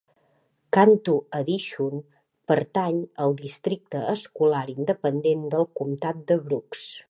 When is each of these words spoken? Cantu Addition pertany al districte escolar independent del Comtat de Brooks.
Cantu 0.77 1.13
Addition 1.39 1.99
pertany 2.53 2.97
al 3.27 3.37
districte 3.43 4.03
escolar 4.15 4.65
independent 4.77 5.49
del 5.57 5.71
Comtat 5.81 6.29
de 6.33 6.41
Brooks. 6.49 6.87